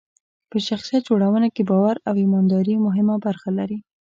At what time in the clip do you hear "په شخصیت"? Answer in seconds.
0.49-1.01